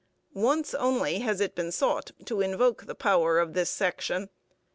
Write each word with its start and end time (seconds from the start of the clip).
Once 0.33 0.73
only 0.73 1.19
has 1.19 1.39
it 1.39 1.53
been 1.53 1.71
sought 1.71 2.11
to 2.25 2.41
invoke 2.41 2.87
the 2.87 2.95
power 2.95 3.37
of 3.37 3.53
this 3.53 3.69
section. 3.69 4.31